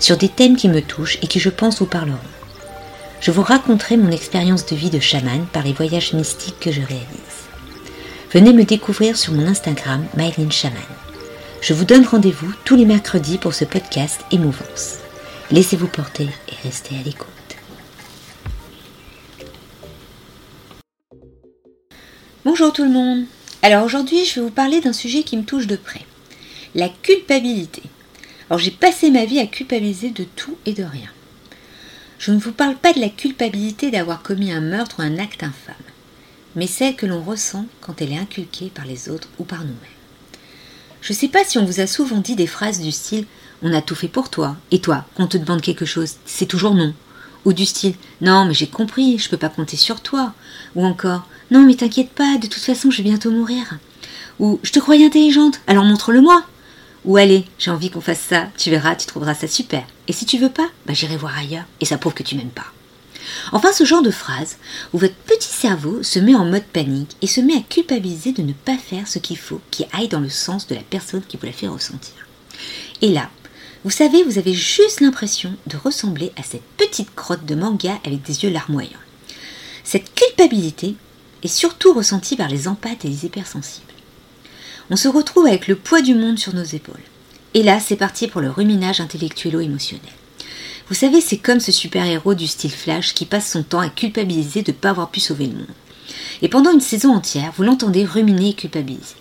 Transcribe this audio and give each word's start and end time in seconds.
sur 0.00 0.16
des 0.16 0.28
thèmes 0.28 0.56
qui 0.56 0.68
me 0.68 0.82
touchent 0.82 1.18
et 1.22 1.26
qui 1.26 1.38
je 1.38 1.50
pense 1.50 1.78
vous 1.78 1.86
parleront. 1.86 2.18
Je 3.20 3.30
vous 3.30 3.42
raconterai 3.42 3.96
mon 3.98 4.10
expérience 4.10 4.66
de 4.66 4.74
vie 4.74 4.90
de 4.90 4.98
chaman 4.98 5.46
par 5.52 5.62
les 5.62 5.74
voyages 5.74 6.14
mystiques 6.14 6.58
que 6.58 6.72
je 6.72 6.80
réalise. 6.80 7.46
Venez 8.32 8.52
me 8.52 8.64
découvrir 8.64 9.16
sur 9.16 9.34
mon 9.34 9.46
Instagram 9.46 10.04
Mylene 10.16 10.50
Chaman. 10.50 10.80
Je 11.60 11.74
vous 11.74 11.84
donne 11.84 12.06
rendez-vous 12.06 12.50
tous 12.64 12.76
les 12.76 12.86
mercredis 12.86 13.36
pour 13.36 13.52
ce 13.52 13.66
podcast 13.66 14.22
Émouvance. 14.30 14.96
Laissez-vous 15.50 15.88
porter 15.88 16.28
et 16.48 16.54
restez 16.64 16.94
à 16.96 17.02
l'écoute. 17.02 17.26
Bonjour 22.44 22.72
tout 22.72 22.84
le 22.84 22.90
monde. 22.90 23.24
Alors 23.62 23.84
aujourd'hui, 23.84 24.24
je 24.24 24.36
vais 24.36 24.46
vous 24.46 24.50
parler 24.50 24.80
d'un 24.80 24.94
sujet 24.94 25.24
qui 25.24 25.36
me 25.36 25.44
touche 25.44 25.66
de 25.66 25.76
près. 25.76 26.00
La 26.74 26.88
culpabilité. 26.88 27.82
Alors 28.50 28.58
j'ai 28.58 28.72
passé 28.72 29.10
ma 29.10 29.24
vie 29.24 29.38
à 29.38 29.46
culpabiliser 29.46 30.10
de 30.10 30.24
tout 30.24 30.56
et 30.66 30.72
de 30.72 30.82
rien. 30.82 31.08
Je 32.18 32.32
ne 32.32 32.38
vous 32.38 32.50
parle 32.50 32.74
pas 32.74 32.92
de 32.92 33.00
la 33.00 33.08
culpabilité 33.08 33.92
d'avoir 33.92 34.22
commis 34.22 34.50
un 34.50 34.60
meurtre 34.60 34.96
ou 34.98 35.02
un 35.02 35.18
acte 35.18 35.44
infâme, 35.44 35.74
mais 36.56 36.66
celle 36.66 36.96
que 36.96 37.06
l'on 37.06 37.22
ressent 37.22 37.64
quand 37.80 38.02
elle 38.02 38.12
est 38.12 38.18
inculquée 38.18 38.72
par 38.74 38.84
les 38.84 39.08
autres 39.08 39.28
ou 39.38 39.44
par 39.44 39.60
nous-mêmes. 39.60 39.76
Je 41.00 41.12
ne 41.12 41.16
sais 41.16 41.28
pas 41.28 41.44
si 41.44 41.58
on 41.58 41.64
vous 41.64 41.80
a 41.80 41.86
souvent 41.86 42.18
dit 42.18 42.34
des 42.34 42.48
phrases 42.48 42.80
du 42.80 42.90
style 42.90 43.24
On 43.62 43.72
a 43.72 43.82
tout 43.82 43.94
fait 43.94 44.08
pour 44.08 44.30
toi, 44.30 44.56
et 44.72 44.80
toi, 44.80 45.06
quand 45.14 45.24
on 45.24 45.28
te 45.28 45.38
demande 45.38 45.62
quelque 45.62 45.86
chose, 45.86 46.16
c'est 46.26 46.46
toujours 46.46 46.74
non. 46.74 46.92
Ou 47.44 47.52
du 47.52 47.64
style 47.64 47.94
Non, 48.20 48.44
mais 48.44 48.52
j'ai 48.52 48.66
compris, 48.66 49.16
je 49.16 49.26
ne 49.26 49.30
peux 49.30 49.36
pas 49.36 49.48
compter 49.48 49.76
sur 49.76 50.00
toi. 50.00 50.34
Ou 50.74 50.84
encore 50.84 51.26
Non, 51.50 51.62
mais 51.62 51.74
t'inquiète 51.74 52.10
pas, 52.10 52.36
de 52.36 52.48
toute 52.48 52.62
façon, 52.62 52.90
je 52.90 52.98
vais 52.98 53.08
bientôt 53.08 53.30
mourir. 53.30 53.78
Ou 54.40 54.58
Je 54.62 54.72
te 54.72 54.78
croyais 54.78 55.06
intelligente, 55.06 55.60
alors 55.66 55.84
montre-le-moi. 55.84 56.44
Ou 57.04 57.16
allez, 57.16 57.44
j'ai 57.58 57.70
envie 57.70 57.90
qu'on 57.90 58.00
fasse 58.00 58.20
ça, 58.20 58.48
tu 58.58 58.70
verras, 58.70 58.94
tu 58.94 59.06
trouveras 59.06 59.34
ça 59.34 59.48
super. 59.48 59.84
Et 60.06 60.12
si 60.12 60.26
tu 60.26 60.38
veux 60.38 60.50
pas, 60.50 60.68
bah 60.86 60.92
j'irai 60.92 61.16
voir 61.16 61.36
ailleurs, 61.36 61.64
et 61.80 61.84
ça 61.84 61.98
prouve 61.98 62.14
que 62.14 62.22
tu 62.22 62.36
m'aimes 62.36 62.50
pas. 62.50 62.66
Enfin, 63.52 63.72
ce 63.72 63.84
genre 63.84 64.02
de 64.02 64.10
phrase 64.10 64.56
où 64.92 64.98
votre 64.98 65.14
petit 65.14 65.48
cerveau 65.48 66.02
se 66.02 66.18
met 66.18 66.34
en 66.34 66.44
mode 66.44 66.64
panique 66.64 67.16
et 67.22 67.26
se 67.26 67.40
met 67.40 67.56
à 67.56 67.60
culpabiliser 67.60 68.32
de 68.32 68.42
ne 68.42 68.52
pas 68.52 68.76
faire 68.76 69.08
ce 69.08 69.18
qu'il 69.18 69.38
faut 69.38 69.60
qui 69.70 69.86
aille 69.92 70.08
dans 70.08 70.20
le 70.20 70.28
sens 70.28 70.66
de 70.66 70.74
la 70.74 70.82
personne 70.82 71.22
qui 71.26 71.36
vous 71.36 71.46
l'a 71.46 71.52
fait 71.52 71.68
ressentir. 71.68 72.14
Et 73.02 73.08
là, 73.08 73.30
vous 73.84 73.90
savez, 73.90 74.22
vous 74.24 74.38
avez 74.38 74.52
juste 74.52 75.00
l'impression 75.00 75.54
de 75.66 75.76
ressembler 75.76 76.32
à 76.36 76.42
cette 76.42 76.64
petite 76.76 77.14
crotte 77.14 77.46
de 77.46 77.54
manga 77.54 77.98
avec 78.04 78.22
des 78.22 78.44
yeux 78.44 78.50
larmoyants. 78.50 78.90
Cette 79.84 80.14
culpabilité 80.14 80.96
est 81.42 81.48
surtout 81.48 81.94
ressentie 81.94 82.36
par 82.36 82.48
les 82.48 82.68
empathes 82.68 83.04
et 83.04 83.08
les 83.08 83.24
hypersensibles 83.24 83.86
on 84.90 84.96
se 84.96 85.08
retrouve 85.08 85.46
avec 85.46 85.68
le 85.68 85.76
poids 85.76 86.02
du 86.02 86.14
monde 86.14 86.38
sur 86.38 86.54
nos 86.54 86.64
épaules. 86.64 87.00
Et 87.54 87.62
là, 87.62 87.78
c'est 87.78 87.96
parti 87.96 88.26
pour 88.26 88.40
le 88.40 88.50
ruminage 88.50 89.00
intellectuelo-émotionnel. 89.00 90.12
Vous 90.88 90.94
savez, 90.96 91.20
c'est 91.20 91.36
comme 91.36 91.60
ce 91.60 91.70
super-héros 91.70 92.34
du 92.34 92.48
style 92.48 92.72
Flash 92.72 93.14
qui 93.14 93.24
passe 93.24 93.48
son 93.48 93.62
temps 93.62 93.78
à 93.78 93.88
culpabiliser 93.88 94.62
de 94.62 94.72
ne 94.72 94.76
pas 94.76 94.90
avoir 94.90 95.10
pu 95.10 95.20
sauver 95.20 95.46
le 95.46 95.54
monde. 95.54 95.66
Et 96.42 96.48
pendant 96.48 96.72
une 96.72 96.80
saison 96.80 97.14
entière, 97.14 97.52
vous 97.56 97.62
l'entendez 97.62 98.04
ruminer 98.04 98.50
et 98.50 98.54
culpabiliser. 98.54 99.14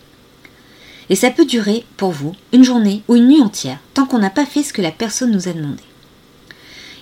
Et 1.10 1.16
ça 1.16 1.30
peut 1.30 1.46
durer, 1.46 1.86
pour 1.98 2.12
vous, 2.12 2.36
une 2.52 2.64
journée 2.64 3.04
ou 3.08 3.16
une 3.16 3.28
nuit 3.28 3.42
entière, 3.42 3.80
tant 3.94 4.06
qu'on 4.06 4.20
n'a 4.20 4.32
pas 4.32 4.48
fait 4.48 4.64
ce 4.64 4.74
que 4.74 4.82
la 4.82 4.92
personne 4.92 5.32
nous 5.32 5.48
a 5.48 5.54
demandé. 5.54 5.84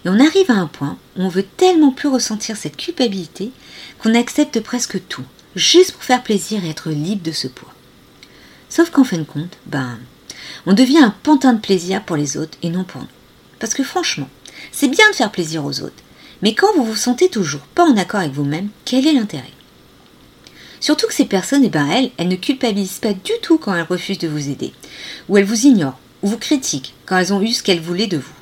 Et 0.03 0.09
on 0.09 0.19
arrive 0.19 0.51
à 0.51 0.55
un 0.55 0.67
point 0.67 0.97
où 1.15 1.23
on 1.23 1.29
veut 1.29 1.43
tellement 1.43 1.91
plus 1.91 2.09
ressentir 2.09 2.57
cette 2.57 2.77
culpabilité 2.77 3.51
qu'on 3.99 4.13
accepte 4.15 4.59
presque 4.59 4.99
tout, 5.07 5.25
juste 5.55 5.93
pour 5.93 6.03
faire 6.03 6.23
plaisir 6.23 6.63
et 6.65 6.69
être 6.69 6.89
libre 6.89 7.23
de 7.23 7.31
ce 7.31 7.47
poids. 7.47 7.73
Sauf 8.69 8.89
qu'en 8.89 9.03
fin 9.03 9.17
de 9.17 9.23
compte, 9.23 9.57
ben, 9.65 9.97
on 10.65 10.73
devient 10.73 10.99
un 10.99 11.15
pantin 11.23 11.53
de 11.53 11.61
plaisir 11.61 12.03
pour 12.03 12.15
les 12.15 12.37
autres 12.37 12.57
et 12.61 12.69
non 12.69 12.83
pour 12.83 13.01
nous. 13.01 13.07
Parce 13.59 13.73
que 13.73 13.83
franchement, 13.83 14.29
c'est 14.71 14.87
bien 14.87 15.09
de 15.09 15.15
faire 15.15 15.31
plaisir 15.31 15.65
aux 15.65 15.81
autres, 15.81 16.03
mais 16.41 16.53
quand 16.53 16.73
vous 16.75 16.85
vous 16.85 16.95
sentez 16.95 17.29
toujours 17.29 17.61
pas 17.61 17.85
en 17.85 17.97
accord 17.97 18.19
avec 18.19 18.33
vous-même, 18.33 18.69
quel 18.85 19.07
est 19.07 19.13
l'intérêt? 19.13 19.51
Surtout 20.79 21.07
que 21.07 21.13
ces 21.13 21.25
personnes, 21.25 21.63
eh 21.63 21.69
ben 21.69 21.87
elles, 21.87 22.11
elles 22.17 22.27
ne 22.27 22.35
culpabilisent 22.35 22.99
pas 22.99 23.13
du 23.13 23.31
tout 23.41 23.57
quand 23.57 23.73
elles 23.73 23.81
refusent 23.81 24.19
de 24.19 24.27
vous 24.27 24.49
aider, 24.49 24.73
ou 25.27 25.37
elles 25.37 25.45
vous 25.45 25.65
ignorent, 25.65 25.97
ou 26.21 26.27
vous 26.27 26.37
critiquent 26.37 26.93
quand 27.05 27.17
elles 27.17 27.33
ont 27.33 27.41
eu 27.41 27.53
ce 27.53 27.63
qu'elles 27.63 27.81
voulaient 27.81 28.07
de 28.07 28.17
vous. 28.17 28.33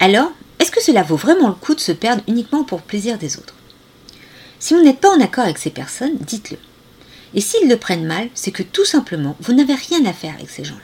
Alors, 0.00 0.32
est-ce 0.58 0.70
que 0.70 0.82
cela 0.82 1.02
vaut 1.02 1.16
vraiment 1.16 1.48
le 1.48 1.54
coup 1.54 1.74
de 1.74 1.80
se 1.80 1.92
perdre 1.92 2.22
uniquement 2.26 2.64
pour 2.64 2.82
plaisir 2.82 3.18
des 3.18 3.36
autres? 3.36 3.54
Si 4.58 4.74
vous 4.74 4.82
n'êtes 4.82 5.00
pas 5.00 5.14
en 5.14 5.20
accord 5.20 5.44
avec 5.44 5.58
ces 5.58 5.70
personnes, 5.70 6.16
dites-le. 6.20 6.56
Et 7.34 7.40
s'ils 7.40 7.68
le 7.68 7.76
prennent 7.76 8.06
mal, 8.06 8.28
c'est 8.34 8.50
que 8.50 8.62
tout 8.62 8.84
simplement, 8.84 9.36
vous 9.40 9.52
n'avez 9.52 9.74
rien 9.74 10.04
à 10.04 10.12
faire 10.12 10.34
avec 10.34 10.50
ces 10.50 10.64
gens-là. 10.64 10.80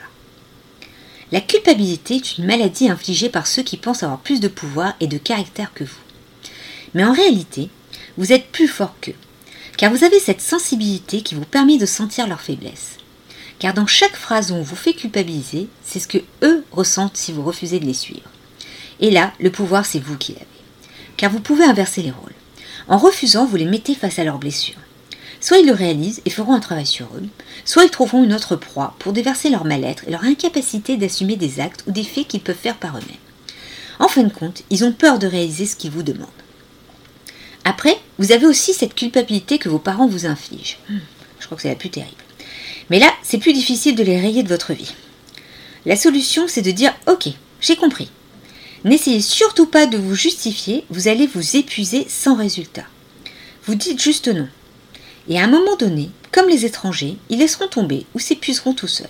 La 1.31 1.41
culpabilité 1.41 2.15
est 2.15 2.37
une 2.37 2.45
maladie 2.45 2.89
infligée 2.89 3.29
par 3.29 3.45
ceux 3.45 3.61
qui 3.61 3.77
pensent 3.77 4.01
avoir 4.01 4.19
plus 4.19 4.39
de 4.39 4.47
pouvoir 4.47 4.95
et 4.99 5.07
de 5.07 5.19
caractère 5.19 5.73
que 5.73 5.83
vous. 5.83 6.01
Mais 6.95 7.03
en 7.03 7.13
réalité, 7.13 7.69
vous 8.17 8.33
êtes 8.33 8.47
plus 8.47 8.67
fort 8.67 8.95
qu'eux, 8.99 9.13
car 9.77 9.91
vous 9.91 10.03
avez 10.03 10.19
cette 10.19 10.41
sensibilité 10.41 11.21
qui 11.21 11.35
vous 11.35 11.45
permet 11.45 11.77
de 11.77 11.85
sentir 11.85 12.27
leur 12.27 12.41
faiblesse. 12.41 12.97
Car 13.59 13.73
dans 13.73 13.85
chaque 13.85 14.15
phrase 14.15 14.51
où 14.51 14.55
on 14.55 14.63
vous 14.63 14.75
fait 14.75 14.93
culpabiliser, 14.93 15.67
c'est 15.83 15.99
ce 15.99 16.07
que 16.07 16.17
eux 16.41 16.65
ressentent 16.71 17.17
si 17.17 17.31
vous 17.31 17.43
refusez 17.43 17.79
de 17.79 17.85
les 17.85 17.93
suivre. 17.93 18.29
Et 18.99 19.11
là, 19.11 19.33
le 19.39 19.51
pouvoir, 19.51 19.85
c'est 19.85 19.99
vous 19.99 20.17
qui 20.17 20.33
l'avez. 20.33 20.45
Car 21.15 21.31
vous 21.31 21.41
pouvez 21.41 21.65
inverser 21.65 22.01
les 22.01 22.11
rôles. 22.11 22.33
En 22.87 22.97
refusant, 22.97 23.45
vous 23.45 23.57
les 23.57 23.65
mettez 23.65 23.93
face 23.93 24.17
à 24.17 24.23
leurs 24.23 24.39
blessures. 24.39 24.79
Soit 25.41 25.59
ils 25.59 25.65
le 25.65 25.73
réalisent 25.73 26.21
et 26.25 26.29
feront 26.29 26.53
un 26.53 26.59
travail 26.59 26.85
sur 26.85 27.05
eux, 27.15 27.27
soit 27.63 27.85
ils 27.85 27.89
trouveront 27.89 28.23
une 28.23 28.33
autre 28.33 28.55
proie 28.55 28.95
pour 28.99 29.13
déverser 29.13 29.49
leur 29.49 29.65
mal-être 29.65 30.03
et 30.07 30.11
leur 30.11 30.23
incapacité 30.23 30.97
d'assumer 30.97 31.37
des 31.37 31.59
actes 31.61 31.83
ou 31.87 31.91
des 31.91 32.03
faits 32.03 32.27
qu'ils 32.27 32.41
peuvent 32.41 32.55
faire 32.55 32.77
par 32.77 32.97
eux-mêmes. 32.97 33.17
En 33.99 34.07
fin 34.07 34.23
de 34.23 34.33
compte, 34.33 34.63
ils 34.69 34.83
ont 34.83 34.91
peur 34.91 35.19
de 35.19 35.27
réaliser 35.27 35.65
ce 35.65 35.75
qu'ils 35.75 35.91
vous 35.91 36.03
demandent. 36.03 36.27
Après, 37.63 37.97
vous 38.17 38.31
avez 38.31 38.45
aussi 38.45 38.73
cette 38.73 38.95
culpabilité 38.95 39.59
que 39.59 39.69
vos 39.69 39.79
parents 39.79 40.07
vous 40.07 40.25
infligent. 40.25 40.77
Hmm, 40.89 40.99
je 41.39 41.45
crois 41.45 41.55
que 41.55 41.61
c'est 41.61 41.69
la 41.69 41.75
plus 41.75 41.89
terrible. 41.89 42.15
Mais 42.89 42.99
là, 42.99 43.11
c'est 43.23 43.37
plus 43.37 43.53
difficile 43.53 43.95
de 43.95 44.03
les 44.03 44.19
rayer 44.19 44.43
de 44.43 44.47
votre 44.47 44.73
vie. 44.73 44.93
La 45.85 45.95
solution, 45.95 46.47
c'est 46.47 46.61
de 46.61 46.71
dire 46.71 46.93
Ok, 47.07 47.27
j'ai 47.61 47.75
compris. 47.75 48.09
N'essayez 48.85 49.21
surtout 49.21 49.65
pas 49.65 49.85
de 49.85 49.97
vous 49.97 50.15
justifier, 50.15 50.85
vous 50.89 51.07
allez 51.07 51.27
vous 51.27 51.57
épuiser 51.57 52.05
sans 52.09 52.35
résultat. 52.35 52.85
Vous 53.65 53.75
dites 53.75 54.01
juste 54.01 54.29
non. 54.29 54.47
Et 55.27 55.39
à 55.39 55.43
un 55.43 55.47
moment 55.47 55.75
donné, 55.75 56.09
comme 56.31 56.49
les 56.49 56.65
étrangers, 56.65 57.17
ils 57.29 57.39
laisseront 57.39 57.67
tomber 57.67 58.05
ou 58.15 58.19
s'épuiseront 58.19 58.73
tout 58.73 58.87
seuls. 58.87 59.07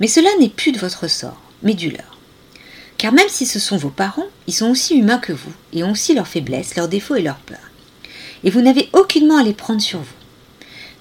Mais 0.00 0.08
cela 0.08 0.28
n'est 0.38 0.48
plus 0.48 0.72
de 0.72 0.78
votre 0.78 1.08
sort, 1.08 1.40
mais 1.62 1.74
du 1.74 1.90
leur. 1.90 2.18
Car 2.98 3.12
même 3.12 3.28
si 3.28 3.46
ce 3.46 3.58
sont 3.58 3.76
vos 3.76 3.90
parents, 3.90 4.28
ils 4.46 4.54
sont 4.54 4.70
aussi 4.70 4.94
humains 4.94 5.18
que 5.18 5.32
vous, 5.32 5.52
et 5.72 5.82
ont 5.82 5.92
aussi 5.92 6.14
leurs 6.14 6.28
faiblesses, 6.28 6.76
leurs 6.76 6.88
défauts 6.88 7.16
et 7.16 7.22
leurs 7.22 7.36
peurs. 7.36 7.58
Et 8.44 8.50
vous 8.50 8.60
n'avez 8.60 8.88
aucunement 8.92 9.38
à 9.38 9.42
les 9.42 9.54
prendre 9.54 9.80
sur 9.80 10.00
vous. 10.00 10.06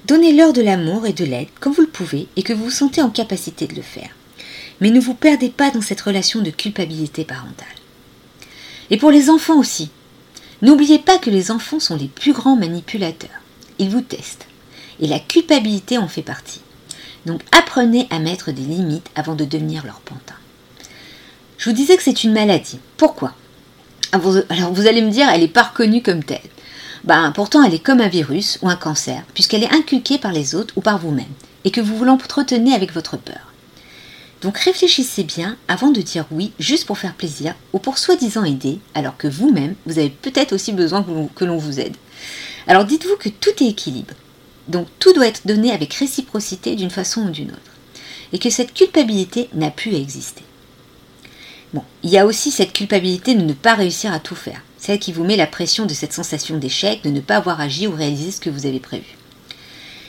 Donnez-leur 0.06 0.53
de 0.53 0.62
l'amour 0.62 1.06
et 1.06 1.13
de 1.13 1.25
l'aide 1.25 1.50
comme 1.59 1.74
vous 1.74 1.81
le 1.81 1.88
pouvez 1.88 2.28
et 2.36 2.44
que 2.44 2.53
vous 2.53 2.66
vous 2.66 2.72
sentez 2.72 3.02
en 3.02 3.09
capacité 3.09 3.68
de 3.68 3.75
le 3.75 3.81
faire. 3.81 4.09
Mais 4.80 4.90
ne 4.90 5.00
vous 5.00 5.13
perdez 5.13 5.50
pas 5.50 5.69
dans 5.69 5.81
cette 5.81 6.01
relation 6.01 6.42
de 6.42 6.50
culpabilité 6.50 7.24
parentale. 7.24 7.68
Et 8.89 8.98
pour 8.98 9.12
les 9.12 9.30
enfants 9.30 9.60
aussi, 9.60 9.92
n'oubliez 10.62 11.00
pas 11.00 11.19
que 11.19 11.30
les 11.30 11.51
enfants 11.51 11.80
sont 11.80 11.95
les 11.95 12.07
plus 12.07 12.34
grands 12.34 12.56
manipulateurs. 12.56 13.40
Ils 13.81 13.89
vous 13.89 14.01
testent. 14.01 14.45
Et 15.00 15.07
la 15.07 15.19
culpabilité 15.19 15.98
en 15.98 16.07
fait 16.07 16.22
partie. 16.22 16.62
Donc 17.25 17.42
apprenez 17.51 18.07
à 18.12 18.19
mettre 18.19 18.51
des 18.51 18.62
limites 18.62 19.10
avant 19.16 19.33
de 19.36 19.44
devenir 19.44 19.86
leur 19.86 20.00
pantin. 20.01 20.36
Je 21.57 21.69
vous 21.69 21.75
disais 21.75 21.98
que 21.98 22.04
c'est 22.04 22.24
une 22.24 22.33
maladie. 22.33 22.80
Pourquoi? 22.98 23.33
Alors 24.12 24.72
vous 24.72 24.88
allez 24.88 25.01
me 25.01 25.10
dire, 25.10 25.28
elle 25.30 25.42
n'est 25.42 25.48
pas 25.48 25.63
reconnue 25.63 26.04
comme 26.04 26.24
telle. 26.24 26.39
Ben, 27.04 27.31
pourtant, 27.31 27.63
elle 27.63 27.74
est 27.74 27.80
comme 27.80 28.01
un 28.01 28.07
virus 28.07 28.60
ou 28.62 28.69
un 28.69 28.75
cancer, 28.75 29.24
puisqu'elle 29.33 29.63
est 29.63 29.74
inculquée 29.74 30.19
par 30.19 30.31
les 30.31 30.54
autres 30.54 30.75
ou 30.77 30.81
par 30.81 31.00
vous-même, 31.00 31.25
et 31.63 31.72
que 31.72 31.81
vous 31.81 31.98
vous 31.98 32.06
l'entretenez 32.06 32.75
avec 32.75 32.94
votre 32.94 33.18
peur. 33.18 33.51
Donc 34.44 34.57
réfléchissez 34.57 35.24
bien 35.24 35.57
avant 35.68 35.89
de 35.89 36.01
dire 36.01 36.25
oui 36.30 36.51
juste 36.60 36.86
pour 36.86 37.00
faire 37.00 37.16
plaisir 37.16 37.56
ou 37.74 37.80
pour 37.80 37.98
soi-disant 37.98 38.44
aider, 38.44 38.80
alors 38.94 39.18
que 39.18 39.27
vous-même, 39.27 39.74
vous 39.88 39.98
avez 39.98 40.10
peut-être 40.10 40.54
aussi 40.54 40.74
besoin 40.74 41.04
que 41.36 41.45
l'on 41.45 41.57
vous 41.57 41.80
aide. 41.80 41.95
Alors 42.71 42.85
dites-vous 42.85 43.18
que 43.18 43.27
tout 43.27 43.62
est 43.62 43.68
équilibre. 43.68 44.13
Donc 44.69 44.88
tout 44.97 45.12
doit 45.12 45.27
être 45.27 45.45
donné 45.45 45.73
avec 45.73 45.94
réciprocité 45.94 46.77
d'une 46.77 46.89
façon 46.89 47.23
ou 47.23 47.29
d'une 47.29 47.51
autre. 47.51 47.59
Et 48.31 48.39
que 48.39 48.50
cette 48.50 48.73
culpabilité 48.73 49.50
n'a 49.53 49.69
plus 49.69 49.94
à 49.94 49.97
exister. 49.97 50.44
Bon, 51.73 51.83
il 52.01 52.12
y 52.12 52.18
a 52.18 52.25
aussi 52.25 52.50
cette 52.50 52.71
culpabilité 52.71 53.35
de 53.35 53.41
ne 53.41 53.51
pas 53.51 53.73
réussir 53.73 54.13
à 54.13 54.21
tout 54.21 54.35
faire, 54.35 54.62
celle 54.77 55.00
qui 55.00 55.12
vous 55.12 55.25
met 55.25 55.35
la 55.35 55.47
pression 55.47 55.85
de 55.85 55.94
cette 55.94 56.13
sensation 56.13 56.57
d'échec, 56.57 57.03
de 57.03 57.09
ne 57.09 57.19
pas 57.19 57.35
avoir 57.35 57.59
agi 57.59 57.88
ou 57.88 57.91
réalisé 57.94 58.31
ce 58.31 58.39
que 58.39 58.50
vous 58.50 58.65
avez 58.65 58.79
prévu. 58.79 59.17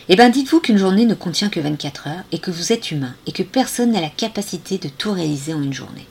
Eh 0.09 0.15
bien, 0.15 0.29
dites-vous 0.29 0.61
qu'une 0.61 0.79
journée 0.79 1.05
ne 1.05 1.15
contient 1.15 1.49
que 1.49 1.59
24 1.59 2.07
heures 2.07 2.25
et 2.31 2.39
que 2.39 2.53
vous 2.53 2.73
êtes 2.73 2.93
humain 2.93 3.17
et 3.27 3.33
que 3.33 3.43
personne 3.43 3.91
n'a 3.91 4.01
la 4.01 4.09
capacité 4.09 4.79
de 4.79 4.89
tout 4.89 5.11
réaliser 5.11 5.53
en 5.53 5.65
une 5.65 5.75
journée. 5.75 6.07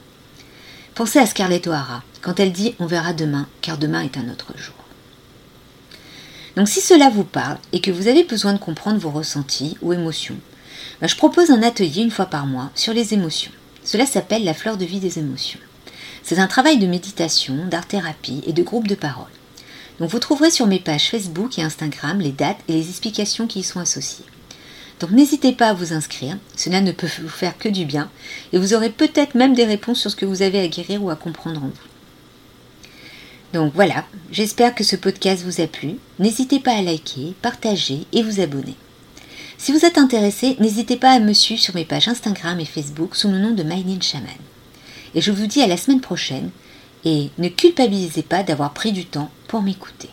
Pensez 0.95 1.19
à 1.19 1.25
Scarlett 1.25 1.65
O'Hara 1.67 2.03
quand 2.21 2.41
elle 2.41 2.51
dit 2.51 2.75
On 2.79 2.87
verra 2.87 3.13
demain, 3.13 3.47
car 3.61 3.77
demain 3.77 4.01
est 4.01 4.17
un 4.17 4.29
autre 4.29 4.51
jour. 4.57 4.80
Donc, 6.55 6.67
si 6.67 6.81
cela 6.81 7.09
vous 7.09 7.23
parle 7.23 7.57
et 7.71 7.81
que 7.81 7.91
vous 7.91 8.07
avez 8.07 8.23
besoin 8.23 8.53
de 8.53 8.59
comprendre 8.59 8.99
vos 8.99 9.09
ressentis 9.09 9.77
ou 9.81 9.93
émotions, 9.93 10.37
ben, 10.99 11.07
je 11.07 11.15
propose 11.15 11.49
un 11.49 11.63
atelier 11.63 12.01
une 12.01 12.11
fois 12.11 12.25
par 12.25 12.45
mois 12.45 12.71
sur 12.75 12.93
les 12.93 13.13
émotions. 13.13 13.51
Cela 13.83 14.05
s'appelle 14.05 14.43
la 14.43 14.53
fleur 14.53 14.77
de 14.77 14.85
vie 14.85 14.99
des 14.99 15.19
émotions. 15.19 15.59
C'est 16.23 16.39
un 16.39 16.47
travail 16.47 16.77
de 16.77 16.87
méditation, 16.87 17.65
d'art-thérapie 17.65 18.43
et 18.45 18.53
de 18.53 18.63
groupe 18.63 18.87
de 18.87 18.95
parole. 18.95 19.25
Donc 19.99 20.09
vous 20.09 20.19
trouverez 20.19 20.51
sur 20.51 20.67
mes 20.67 20.79
pages 20.79 21.09
Facebook 21.09 21.57
et 21.57 21.63
Instagram 21.63 22.19
les 22.19 22.31
dates 22.31 22.59
et 22.67 22.73
les 22.73 22.89
explications 22.89 23.47
qui 23.47 23.59
y 23.59 23.63
sont 23.63 23.79
associées. 23.79 24.25
Donc 24.99 25.11
n'hésitez 25.11 25.51
pas 25.51 25.69
à 25.69 25.73
vous 25.73 25.93
inscrire, 25.93 26.37
cela 26.55 26.81
ne 26.81 26.91
peut 26.91 27.07
vous 27.21 27.29
faire 27.29 27.57
que 27.57 27.69
du 27.69 27.85
bien, 27.85 28.09
et 28.53 28.59
vous 28.59 28.75
aurez 28.75 28.91
peut-être 28.91 29.33
même 29.33 29.55
des 29.55 29.65
réponses 29.65 29.99
sur 29.99 30.11
ce 30.11 30.15
que 30.15 30.25
vous 30.25 30.43
avez 30.43 30.59
à 30.59 30.67
guérir 30.67 31.03
ou 31.03 31.09
à 31.09 31.15
comprendre 31.15 31.63
en 31.63 31.67
vous. 31.67 31.90
Donc 33.53 33.73
voilà, 33.73 34.05
j'espère 34.31 34.73
que 34.73 34.83
ce 34.83 34.95
podcast 34.95 35.43
vous 35.43 35.61
a 35.61 35.67
plu. 35.67 35.95
N'hésitez 36.19 36.59
pas 36.59 36.73
à 36.73 36.81
liker, 36.81 37.35
partager 37.41 38.05
et 38.13 38.23
vous 38.23 38.39
abonner. 38.39 38.75
Si 39.57 39.71
vous 39.71 39.85
êtes 39.85 39.97
intéressé, 39.97 40.55
n'hésitez 40.59 40.95
pas 40.95 41.11
à 41.11 41.19
me 41.19 41.33
suivre 41.33 41.61
sur 41.61 41.75
mes 41.75 41.85
pages 41.85 42.07
Instagram 42.07 42.59
et 42.59 42.65
Facebook 42.65 43.15
sous 43.15 43.27
le 43.27 43.39
nom 43.39 43.51
de 43.51 43.63
Mylene 43.63 44.01
Shaman. 44.01 44.29
Et 45.13 45.21
je 45.21 45.31
vous 45.31 45.47
dis 45.47 45.61
à 45.61 45.67
la 45.67 45.77
semaine 45.77 46.01
prochaine 46.01 46.49
et 47.03 47.29
ne 47.37 47.49
culpabilisez 47.49 48.23
pas 48.23 48.43
d'avoir 48.43 48.73
pris 48.73 48.91
du 48.91 49.05
temps 49.05 49.29
pour 49.47 49.61
m'écouter. 49.61 50.09